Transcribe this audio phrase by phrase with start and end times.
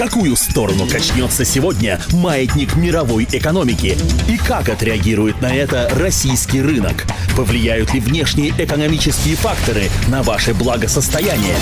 [0.00, 3.98] какую сторону качнется сегодня маятник мировой экономики?
[4.30, 7.04] И как отреагирует на это российский рынок?
[7.36, 11.54] Повлияют ли внешние экономические факторы на ваше благосостояние?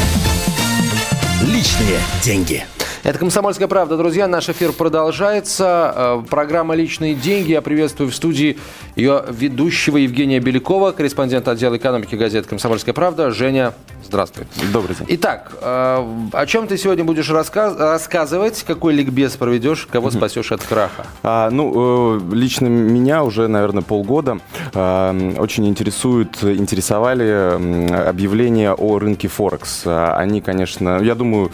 [1.42, 2.64] Личные деньги.
[3.02, 3.96] Это «Комсомольская правда».
[3.96, 5.92] Друзья, наш эфир продолжается.
[5.96, 7.52] Э, программа «Личные деньги».
[7.52, 8.58] Я приветствую в студии
[8.94, 13.30] ее ведущего Евгения Белякова, корреспондент отдела экономики газеты «Комсомольская правда».
[13.30, 13.72] Женя,
[14.08, 14.46] здравствуй.
[14.72, 15.06] Добрый день.
[15.10, 18.64] Итак, э, о чем ты сегодня будешь рассказ рассказывать?
[18.66, 19.86] Какой ликбез проведешь?
[19.90, 21.06] Кого спасешь от краха?
[21.22, 24.38] А, ну, э, лично меня уже, наверное, полгода
[24.74, 29.82] очень интересуют, интересовали объявления о рынке Форекс.
[29.84, 31.50] Они, конечно, я думаю,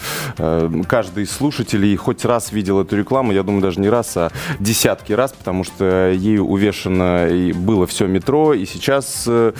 [0.88, 4.30] каждый из слушателей хоть раз видел эту рекламу, я думаю, даже не раз, а
[4.60, 9.52] десятки раз, потому что ею увешано и было все метро, и сейчас э,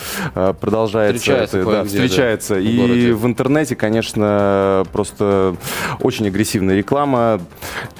[0.61, 1.19] продолжается.
[1.19, 2.55] Встречается, это, да, встречается.
[2.55, 5.56] Да, и в, в интернете, конечно, просто
[6.01, 7.41] очень агрессивная реклама.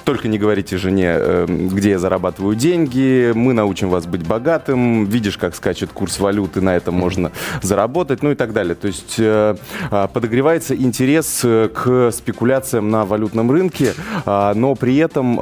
[0.03, 5.37] Только не говорите жене, э, где я зарабатываю деньги, мы научим вас быть богатым, видишь,
[5.37, 8.75] как скачет курс валюты, на этом можно заработать, ну и так далее.
[8.75, 9.55] То есть э,
[9.91, 13.93] а, подогревается интерес к спекуляциям на валютном рынке,
[14.25, 15.35] а, но при этом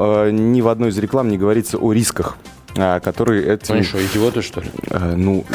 [0.54, 2.38] ни в одной из реклам не говорится о рисках
[2.78, 3.76] а, которые этим...
[3.76, 4.72] Они что, идиоты, что ли?
[5.16, 5.46] Ну,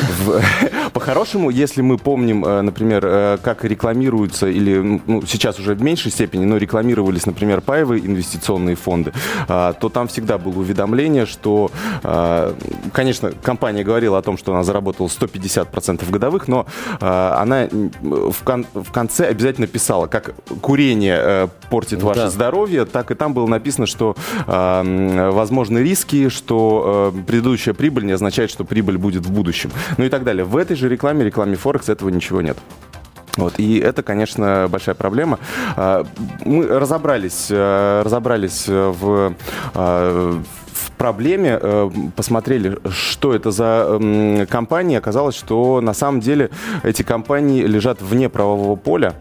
[0.92, 6.44] по-хорошему, если мы помним, например, э, как рекламируются, или ну, сейчас уже в меньшей степени,
[6.44, 9.12] но рекламировались, например, паевые инвестиционные фонды,
[9.47, 11.70] то там всегда было уведомление, что,
[12.92, 16.66] конечно, компания говорила о том, что она заработала 150% годовых, но
[17.00, 22.31] она в, кон в конце обязательно писала, как курение э, портит ваше да.
[22.31, 24.16] здоровье, так и там было написано, что
[24.47, 29.70] возможны риски, что предыдущая прибыль не означает, что прибыль будет в будущем.
[29.97, 30.44] Ну и так далее.
[30.44, 32.56] В этой же рекламе, рекламе Форекс этого ничего нет.
[33.38, 35.38] Вот, и это, конечно, большая проблема.
[35.76, 36.04] А,
[36.44, 39.34] мы разобрались, э, разобрались в,
[39.74, 44.96] э, в проблеме, э, посмотрели, что это за компании.
[44.96, 46.50] Оказалось, что на самом деле
[46.82, 49.14] эти компании лежат вне правового поля.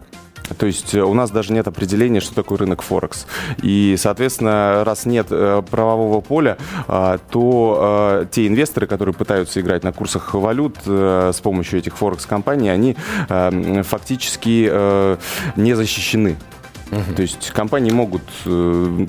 [0.56, 3.26] То есть э, у нас даже нет определения, что такое рынок Форекс.
[3.62, 9.84] И, соответственно, раз нет э, правового поля, а, то э, те инвесторы, которые пытаются играть
[9.84, 12.96] на курсах валют с помощью этих Форекс-компаний, они
[13.82, 14.70] фактически
[15.56, 16.36] не защищены.
[16.90, 17.14] Угу.
[17.16, 19.06] То есть компании могут э,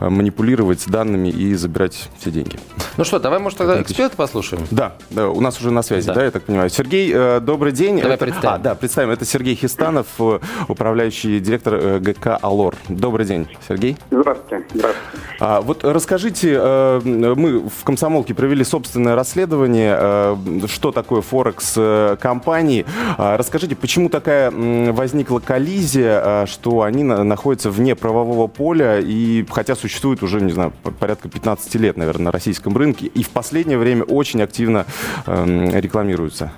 [0.00, 2.58] манипулировать данными и забирать все деньги.
[2.96, 4.66] Ну что, давай, может, тогда эксперта послушаем?
[4.70, 6.70] Да, да, у нас уже на связи, да, да я так понимаю.
[6.70, 8.00] Сергей, э, добрый день.
[8.00, 8.54] Давай это, представим.
[8.54, 9.10] А, да, представим.
[9.10, 10.38] Это Сергей Хистанов, э,
[10.68, 12.74] управляющий директор э, ГК «Алор».
[12.88, 13.96] Добрый день, Сергей.
[14.10, 14.64] Здравствуйте.
[14.72, 15.26] Здравствуйте.
[15.40, 20.36] А, вот расскажите, э, мы в «Комсомолке» провели собственное расследование, э,
[20.68, 22.86] что такое Форекс э, компании.
[23.18, 29.74] А, расскажите, почему такая возникла коллизия, э, что они находится вне правового поля, и хотя
[29.74, 34.04] существует уже, не знаю, порядка 15 лет, наверное, на российском рынке, и в последнее время
[34.04, 34.86] очень активно
[35.26, 36.52] э, рекламируются.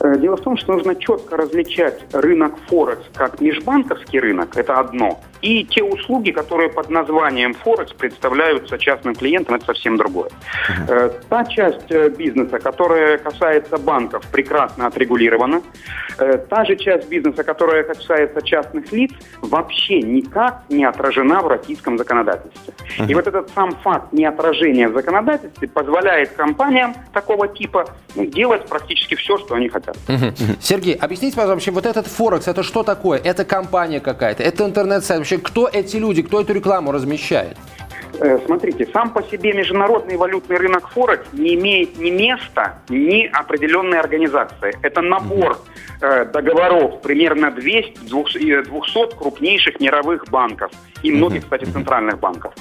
[0.00, 5.20] Э, дело в том, что нужно четко различать рынок Форекс как межбанковский рынок, это одно,
[5.42, 10.30] и те услуги, которые под названием Форекс представляются частным клиентам, это совсем другое.
[10.88, 15.62] Э, та часть э, бизнеса, которая касается банков, прекрасно отрегулирована.
[16.48, 22.74] Та же часть бизнеса, которая касается частных лиц, вообще никак не отражена в российском законодательстве.
[23.08, 29.14] И вот этот сам факт неотражения в законодательстве позволяет компаниям такого типа ну, делать практически
[29.14, 29.96] все, что они хотят.
[30.60, 33.18] Сергей, объясните, пожалуйста, вот этот Форекс, это что такое?
[33.18, 34.42] Это компания какая-то?
[34.42, 35.20] Это интернет-сайт?
[35.32, 37.56] Вообще, кто эти люди, кто эту рекламу размещает?
[38.20, 43.98] Э, смотрите, сам по себе международный валютный рынок Форекс не имеет ни места, ни определенной
[43.98, 44.74] организации.
[44.82, 45.58] Это набор
[46.02, 50.70] э, договоров примерно 200, 200 крупнейших мировых банков
[51.02, 52.52] и многих, кстати, центральных банков.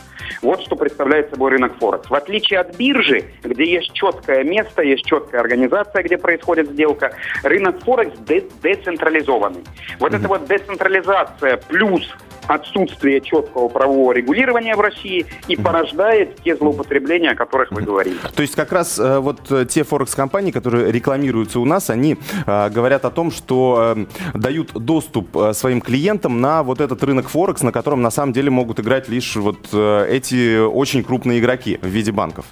[0.42, 2.10] Вот что представляет собой рынок Форекс.
[2.10, 7.12] В отличие от биржи, где есть четкое место, есть четкая организация, где происходит сделка,
[7.44, 8.18] рынок Форекс
[8.64, 9.66] децентрализованный.
[10.00, 12.10] Вот эта вот децентрализация плюс
[12.54, 18.18] отсутствие четкого правового регулирования в России и порождает те злоупотребления, о которых вы говорили.
[18.36, 22.70] То есть как раз э, вот э, те форекс-компании, которые рекламируются у нас, они э,
[22.70, 23.96] говорят о том, что
[24.34, 28.80] дают доступ своим клиентам на вот этот рынок Форекс, на котором на самом деле могут
[28.80, 32.46] играть лишь вот эти очень крупные игроки в виде банков.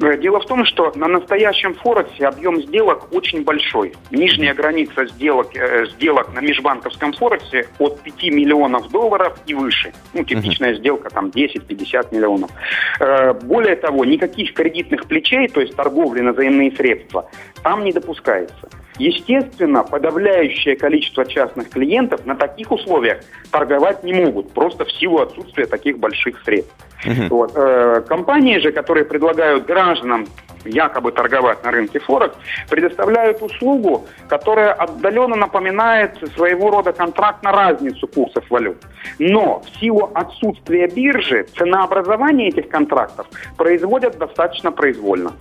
[0.00, 3.92] Э, дело в том, что на настоящем Форексе объем сделок очень большой.
[4.10, 9.92] Нижняя граница сделок, э, сделок на межбанковском Форексе от 5 миллионов долларов и выше.
[10.14, 10.78] Ну, типичная uh-huh.
[10.78, 12.50] сделка там 10-50 миллионов.
[12.98, 17.30] Э, более того, никаких кредитных плечей, то есть торговли на взаимные средства,
[17.62, 18.68] там не допускается.
[19.00, 23.20] Естественно, подавляющее количество частных клиентов на таких условиях
[23.50, 26.74] торговать не могут, просто в силу отсутствия таких больших средств.
[27.06, 27.28] Uh-huh.
[27.30, 27.52] Вот.
[27.54, 30.26] Э, компании же, которые предлагают гражданам
[30.66, 32.36] якобы торговать на рынке Форекс,
[32.68, 38.84] предоставляют услугу, которая отдаленно напоминает своего рода контракт на разницу курсов валют.
[39.18, 43.26] Но в силу отсутствия биржи ценообразование этих контрактов
[43.56, 45.32] производят достаточно произвольно.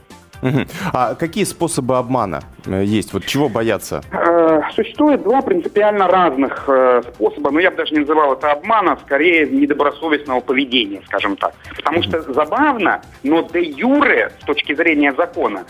[0.41, 0.65] Угу.
[0.93, 3.13] А какие способы обмана э, есть?
[3.13, 4.01] Вот чего бояться?
[4.11, 8.97] Э, существует два принципиально разных э, способа, но я бы даже не называл это обмана,
[9.05, 11.53] скорее недобросовестного поведения, скажем так.
[11.75, 15.65] Потому что забавно, но де юре, с точки зрения закона,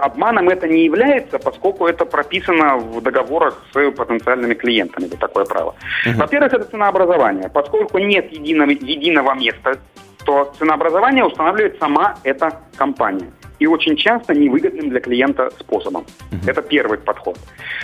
[0.00, 5.74] обманом это не является, поскольку это прописано в договорах с потенциальными клиентами, это такое право.
[6.06, 6.18] Угу.
[6.18, 7.48] Во-первых, это ценообразование.
[7.48, 9.78] Поскольку нет единого, единого места,
[10.24, 16.04] то ценообразование устанавливает сама эта компания и очень часто невыгодным для клиента способом.
[16.30, 16.50] Uh-huh.
[16.50, 17.38] Это первый подход.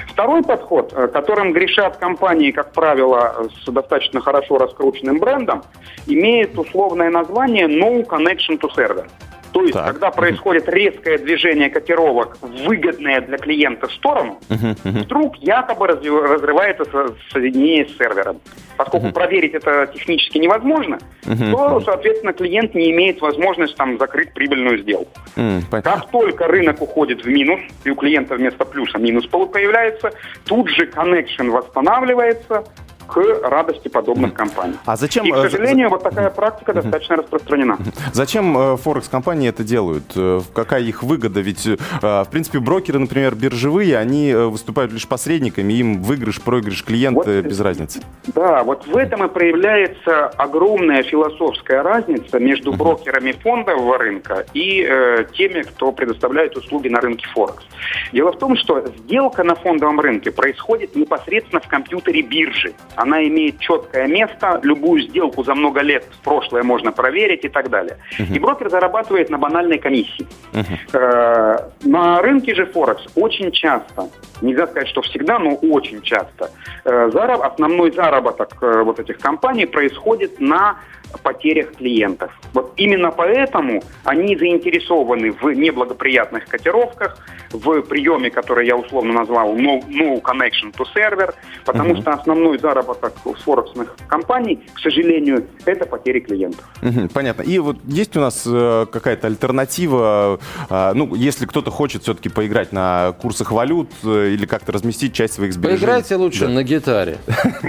[0.09, 5.63] Второй подход, э, которым грешат компании, как правило, с достаточно хорошо раскрученным брендом,
[6.07, 9.07] имеет условное название No Connection to Server.
[9.53, 9.93] То есть, так.
[9.93, 15.03] когда происходит резкое движение котировок, выгодное для клиента в сторону, uh-huh, uh-huh.
[15.05, 16.85] вдруг якобы разрывается
[17.31, 18.41] соединение с сервером.
[18.77, 19.13] Поскольку uh-huh.
[19.13, 21.51] проверить это технически невозможно, uh-huh.
[21.51, 25.13] то, соответственно, клиент не имеет возможности там закрыть прибыльную сделку.
[25.37, 25.83] Uh-huh.
[25.83, 30.13] Как только рынок уходит в минус, и у клиента вместо плюса минус появляется,
[30.47, 32.65] тут же connection восстанавливается,
[33.07, 34.77] к радости подобных компаний.
[34.85, 35.25] А зачем?
[35.27, 37.79] И, к э, сожалению, вот такая практика достаточно распространена.
[38.13, 40.05] Зачем э, Форекс-компании это делают?
[40.17, 41.41] Э, какая их выгода?
[41.41, 41.67] Ведь,
[42.01, 47.61] в принципе, брокеры, например, биржевые, они выступают лишь посредниками, им выигрыш, проигрыш клиента вот, без
[47.61, 48.03] разницы.
[48.35, 55.25] Да, вот в этом и проявляется огромная философская разница между брокерами фондового рынка и э,
[55.37, 57.65] теми, кто предоставляет услуги на рынке Форекс.
[58.13, 63.59] Дело в том, что сделка на фондовом рынке происходит непосредственно в компьютере биржи она имеет
[63.59, 67.99] четкое место, любую сделку за много лет в прошлое можно проверить и так далее.
[68.19, 68.35] Uh-huh.
[68.35, 70.27] И брокер зарабатывает на банальной комиссии.
[70.53, 71.73] Uh-huh.
[71.85, 74.09] на рынке же Форекс очень часто,
[74.43, 76.51] нельзя сказать, что всегда, но очень часто,
[76.85, 80.77] э, зараб, основной заработок э, вот этих компаний происходит на
[81.23, 82.31] потерях клиентов.
[82.55, 87.19] Вот именно поэтому они заинтересованы в неблагоприятных котировках,
[87.53, 91.35] в приеме, который я условно назвал no, no connection to server,
[91.67, 92.01] потому uh-huh.
[92.01, 93.13] что основной заработок
[93.45, 96.65] форексных компаний, к сожалению, это потери клиентов.
[96.81, 97.43] Uh-huh, понятно.
[97.43, 100.41] И вот есть у нас э, какая-то альтернатива,
[100.71, 103.91] э, ну, если кто-то хочет все-таки поиграть на курсах валют
[104.35, 105.81] или как-то разместить часть своих сбережений?
[105.81, 107.19] Поиграйте лучше на гитаре.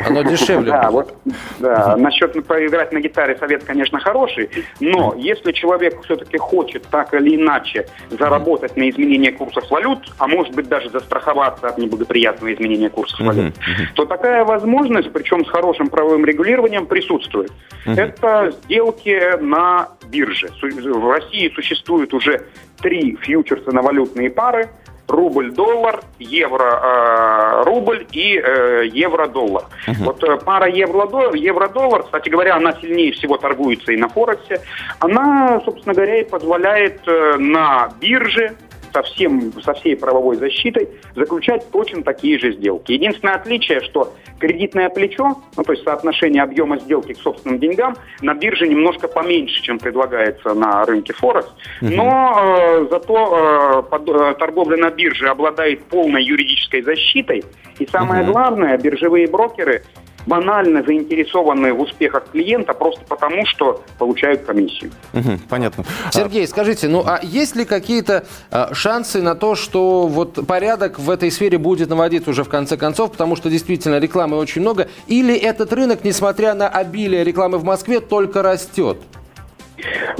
[0.08, 1.16] Оно дешевле Да, вот,
[1.60, 4.50] да, насчет поиграть на гитаре совет, конечно, хороший,
[4.80, 10.54] но если человек все-таки хочет так или иначе заработать на изменение курсов валют, а может
[10.56, 13.56] быть даже застраховаться от неблагоприятного изменения курсов валют,
[13.94, 17.52] то такая возможность, причем с хорошим правовым регулированием, присутствует.
[17.86, 20.50] Это сделки на бирже.
[20.62, 22.46] В России существует уже
[22.82, 24.70] три фьючерса на валютные пары–
[25.14, 29.66] рубль-доллар, евро-рубль э, и э, евро-доллар.
[29.88, 30.06] Uh-huh.
[30.06, 34.62] Вот э, пара евро-доллар, кстати говоря, она сильнее всего торгуется и на Форексе,
[35.00, 38.56] она, собственно говоря, и позволяет на бирже
[38.94, 42.92] со, всем, со всей правовой защитой заключать точно такие же сделки.
[42.92, 48.34] Единственное отличие, что кредитное плечо, ну, то есть соотношение объема сделки к собственным деньгам, на
[48.34, 51.50] бирже немножко поменьше, чем предлагается на рынке Форекс,
[51.82, 57.44] но э, зато э, под, э, торговля на бирже обладает полной юридической защитой,
[57.80, 59.84] и самое главное, биржевые брокеры
[60.26, 64.92] банально заинтересованы в успехах клиента просто потому, что получают комиссию.
[65.14, 65.84] Угу, понятно.
[66.12, 71.10] Сергей, скажите, ну а есть ли какие-то а, шансы на то, что вот порядок в
[71.10, 75.36] этой сфере будет наводиться уже в конце концов, потому что действительно рекламы очень много, или
[75.36, 78.98] этот рынок, несмотря на обилие рекламы в Москве, только растет?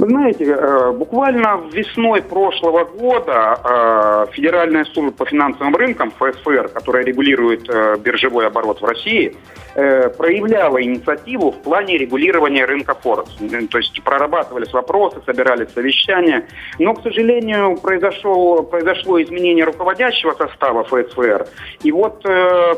[0.04, 7.04] Вы знаете, э, буквально весной прошлого года э, Федеральная служба по финансовым рынкам, ФСФР, которая
[7.04, 9.34] регулирует э, биржевой оборот в России,
[9.74, 13.32] проявляла инициативу в плане регулирования рынка Форекс.
[13.72, 16.46] То есть прорабатывались вопросы, собирались совещания.
[16.78, 21.48] Но, к сожалению, произошло, произошло изменение руководящего состава ФСФР.
[21.82, 22.22] И вот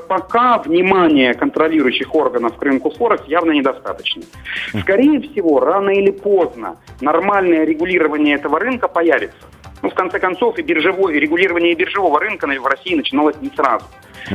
[0.09, 4.23] пока внимание контролирующих органов к рынку Форекс явно недостаточно.
[4.81, 6.79] Скорее всего, рано или поздно
[7.17, 9.39] нормальное регулирование этого рынка появится.
[9.83, 13.85] Ну, в конце концов, и биржевое, и регулирование биржевого рынка в России начиналось не сразу.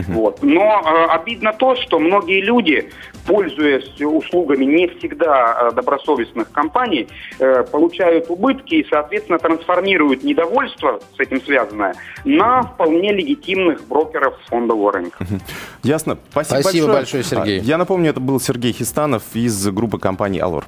[0.08, 0.42] Вот.
[0.42, 2.90] Но э, обидно то, что многие люди,
[3.28, 7.10] пользуясь услугами не всегда э, добросовестных компаний,
[7.40, 14.94] э, получают убытки и, соответственно, трансформируют недовольство с этим связанное на вполне легитимных брокеров фондового
[14.94, 15.26] рынка.
[15.84, 16.18] Ясно.
[16.30, 17.24] Спасибо, Спасибо большое.
[17.24, 17.60] большое, Сергей.
[17.60, 20.64] А, Я напомню, это был Сергей Хистанов из группы компаний «Алор».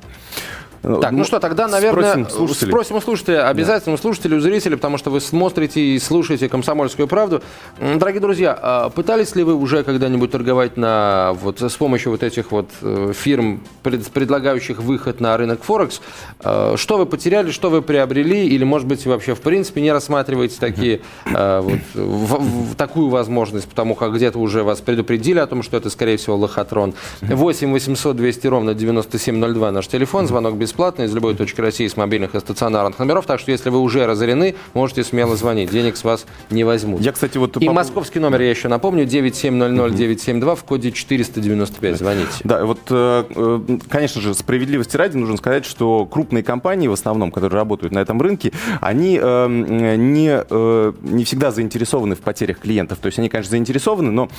[0.84, 2.72] Так, ну что, тогда, наверное, Спросим слушателей.
[2.72, 7.08] спросим у слушателей, обязательно у слушателей, у зрителей, потому что вы смотрите и слушаете «Комсомольскую
[7.08, 7.42] правду».
[7.80, 12.52] Дорогие друзья, а пытались ли вы уже когда-нибудь торговать на, вот, с помощью вот этих
[12.52, 16.02] вот э, фирм, пред- предлагающих выход на рынок Форекс?
[16.44, 20.58] Э, Что вы потеряли, что вы приобрели, или, может быть, вообще в принципе не рассматриваете
[20.60, 25.64] такие, э, вот, в- в- такую возможность, потому как где-то уже вас предупредили о том,
[25.64, 26.94] что это, скорее всего, лохотрон.
[27.22, 32.34] 8 800 200 ровно 9702 наш телефон, звонок бесплатный из любой точки России с мобильных
[32.34, 36.26] и стационарных номеров, так что если вы уже разорены, можете смело звонить, денег с вас
[36.50, 37.00] не возьмут.
[37.00, 37.58] Я, кстати, вот...
[37.58, 42.28] И по- московский номер я еще напомню, 9700-972 в коде 495, звоните.
[42.44, 47.32] Да, вот, э, э, конечно же, справедливости ради нужно сказать, что крупные компании, в основном,
[47.32, 48.52] которые работают на этом рынке,
[48.82, 52.98] они э, не, не всегда заинтересованы в потерях клиентов.
[52.98, 54.30] То есть они, конечно, заинтересованы, но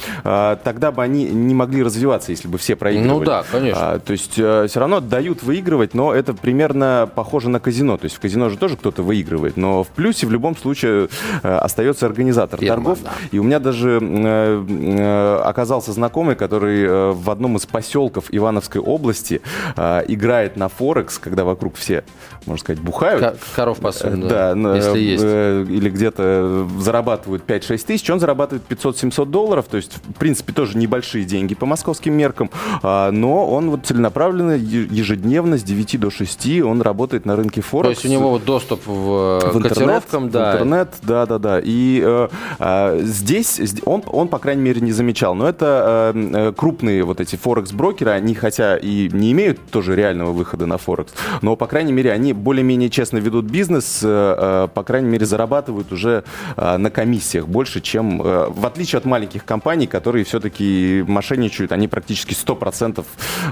[0.65, 3.19] тогда бы они не могли развиваться, если бы все проигрывали.
[3.19, 3.93] Ну да, конечно.
[3.93, 7.99] А, то есть все равно дают выигрывать, но это примерно похоже на казино.
[7.99, 11.09] То есть в казино же тоже кто-то выигрывает, но в плюсе в любом случае
[11.43, 12.99] э, остается организатор Фирма, торгов.
[13.03, 13.11] да.
[13.33, 19.41] И у меня даже э, э, оказался знакомый, который в одном из поселков Ивановской области
[19.77, 22.05] играет на Форекс, когда вокруг все,
[22.47, 23.21] можно сказать, бухают.
[23.21, 25.25] Ко- Коров пасут, Э, да, на- если есть.
[25.25, 31.25] или где-то зарабатывают 5-6 тысяч, он зарабатывает 500-700 долларов, то есть, в принципе, тоже небольшие
[31.25, 32.51] деньги по московским меркам,
[32.83, 37.69] а, но он вот целенаправленно, ежедневно с 9 до 6 он работает на рынке То
[37.69, 38.03] Форекс.
[38.03, 40.53] есть у него вот доступ в, в интернет, котировкам, в да.
[40.53, 41.61] интернет, да, да, да.
[41.63, 42.29] И э,
[42.59, 45.35] э, здесь он, он, по крайней мере, не замечал.
[45.35, 50.33] Но это э, э, крупные вот эти форекс-брокеры, они хотя и не имеют тоже реального
[50.33, 54.83] выхода на форекс, но, по крайней мере, они более-менее честно ведут бизнес, э, э, по
[54.83, 56.25] крайней мере, зарабатывают уже
[56.57, 61.89] э, на комиссиях больше, чем, э, в отличие от маленьких компаний, которые все-таки мошенничают, они
[61.89, 63.05] практически 100%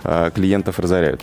[0.05, 1.23] э, клиентов разоряют.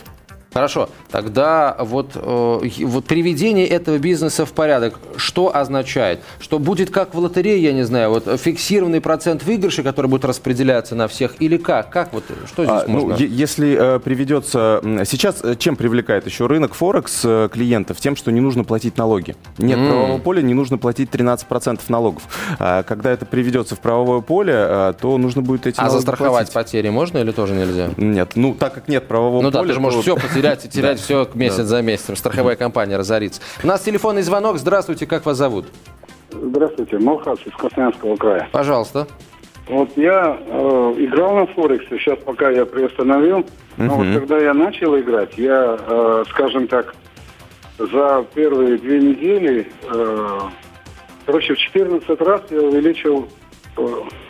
[0.51, 6.21] Хорошо, тогда вот, э, вот приведение этого бизнеса в порядок, что означает?
[6.39, 10.95] Что будет как в лотерее, я не знаю, вот фиксированный процент выигрыша, который будет распределяться
[10.95, 11.91] на всех, или как?
[11.91, 13.23] Как вот, что здесь А, ну, можно?
[13.23, 14.81] е- если э, приведется...
[15.05, 17.99] Сейчас э, чем привлекает еще рынок Форекс э, клиентов?
[17.99, 19.35] Тем, что не нужно платить налоги.
[19.59, 22.23] Нет правового поля, не нужно платить 13% налогов.
[22.57, 26.53] А, когда это приведется в правовое поле, то нужно будет эти А застраховать платить.
[26.53, 27.89] потери можно или тоже нельзя?
[27.97, 29.67] Нет, ну так как нет правового Ну да, поля...
[29.69, 32.15] ты же можешь то- все потерять и терять все месяц за месяцем.
[32.15, 33.41] Страховая компания разорится.
[33.63, 34.57] У нас телефонный звонок.
[34.57, 35.65] Здравствуйте, как вас зовут?
[36.31, 38.47] Здравствуйте, Малхас из Красноярского края.
[38.51, 39.07] Пожалуйста.
[39.67, 43.45] Вот я э, играл на Форексе, сейчас пока я приостановил,
[43.77, 46.95] но вот когда я начал играть, я, э, скажем так,
[47.77, 50.39] за первые две недели, э,
[51.25, 53.27] короче, в 14 раз я увеличил
[53.77, 53.87] э,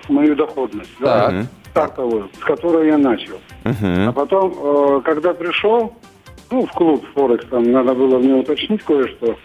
[0.09, 1.45] мою доходность, да, Так.
[1.71, 3.39] Стартовую, с которой я начал.
[3.63, 4.09] Мгм.
[4.09, 5.93] А потом, э, когда пришел,
[6.51, 9.35] ну, в клуб Форекс, там надо было мне уточнить кое-что,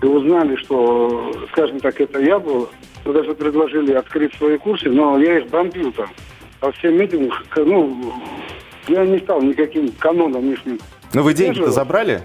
[0.00, 2.68] и узнали, что, скажем так, это я был,
[3.04, 6.08] то даже предложили открыть свои курсы, но я их бомбил там.
[6.60, 8.12] По всем этим, ну,
[8.88, 10.58] я не стал никаким каноном их.
[11.14, 12.22] Ну вы деньги-то забрали?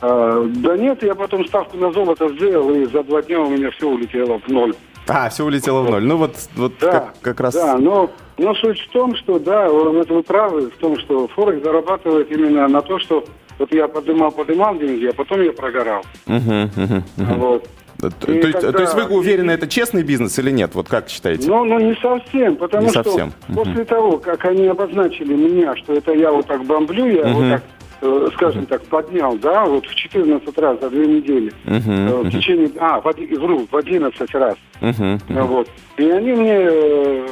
[0.00, 3.70] А, да нет, я потом ставку на золото сделал, и за два дня у меня
[3.70, 4.74] все улетело в ноль.
[5.08, 6.04] А, все улетело в ноль.
[6.04, 7.54] Ну вот, вот Да, как, как раз...
[7.54, 11.62] да, но, но суть в том, что, да, это вы правы, в том, что Форекс
[11.64, 13.24] зарабатывает именно на то, что
[13.58, 16.02] вот я поднимал, поднимал деньги, а потом я прогорал.
[16.26, 17.02] Мгм, мгм.
[17.38, 17.68] Вот.
[17.98, 20.74] То, И то есть, когда- то есть вы уверены, это честный бизнес или нет?
[20.74, 21.48] Вот как считаете?
[21.48, 23.32] Ну, ну, не совсем, потому Не что совсем.
[23.54, 27.62] после того, как они обозначили меня, что это я вот так бомблю, я вот так,
[28.02, 31.50] э, скажем так, поднял, да, вот в 14 раз за две недели.
[31.64, 33.04] Мгм, Э, в течение, а, в,
[33.40, 34.56] вру, в 11 раз.
[34.82, 35.68] Мгм, Ну, Вот.
[35.96, 37.26] И они мне, э,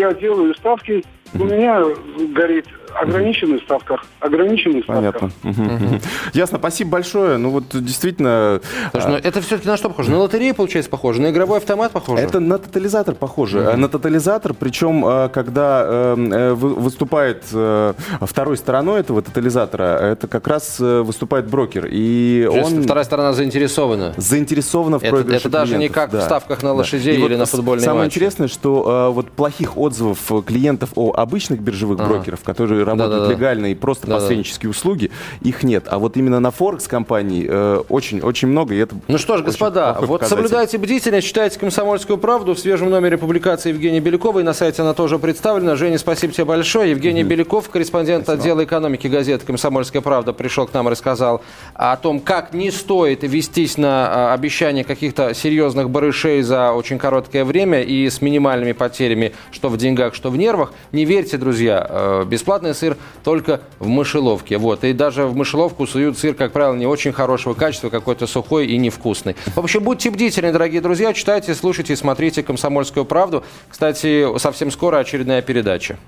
[0.00, 1.04] я делаю ставки,
[1.34, 1.84] у меня
[2.34, 2.66] горит
[3.00, 5.20] ограниченный ставках, ограниченный ставках.
[5.20, 5.30] Понятно.
[5.42, 6.00] Мгм, мгм.
[6.34, 7.36] Ясно, спасибо большое.
[7.38, 8.60] Ну вот действительно...
[8.92, 10.10] Слушай, ну это все-таки на что похоже?
[10.10, 11.20] На лотерею, получается, похоже?
[11.22, 12.22] На игровой автомат похоже?
[12.22, 13.76] Это на тотализатор похоже.
[13.76, 20.26] На тотализатор, причем, э, когда э, э, вы- выступает э, второй стороной этого тотализатора, это
[20.28, 21.86] как раз э, выступает брокер.
[21.90, 24.14] И То он вторая сторона заинтересована.
[24.16, 27.84] заинтересована в Это- проигрыше это даже не как в ставках на лошадей или на футбольный
[27.84, 33.32] Самое интересное, что вот плохих отзывов клиентов о обычных биржевых брокеров, которые работают Да-да-да.
[33.32, 34.20] легально и просто Да-да.
[34.20, 35.10] посреднические услуги,
[35.42, 35.84] их нет.
[35.88, 37.82] А вот именно на Форекс компании э,
[38.42, 40.28] много, и это Ну что ж, господа, вот показатель.
[40.36, 44.42] соблюдайте бдительность, читайте «Комсомольскую правду» в свежем номере публикации Евгения Беляковой.
[44.42, 45.76] На сайте она тоже представлена.
[45.76, 46.90] Женя, спасибо тебе большое.
[46.90, 51.42] Евгений Беляков, корреспондент отдела экономики газеты «Комсомольская правда», пришел к нам и рассказал
[51.74, 57.44] о том, как не стоит вестись на а, обещание каких-то серьезных барышей за очень короткое
[57.44, 60.72] время и с минимальными потерями, что в деньгах, что в нервах.
[60.92, 64.58] Не верьте, друзья, э, бесплатный сыр только в мышеловке.
[64.58, 64.84] Вот.
[64.84, 68.76] И даже в мышеловку суют сыр, как правило, не очень хорошего качества, какой-то сухой и
[68.76, 69.36] невкусный.
[69.54, 73.44] В общем, будьте бдительны, дорогие друзья, читайте, слушайте, смотрите «Комсомольскую правду».
[73.68, 75.98] Кстати, совсем скоро очередная передача.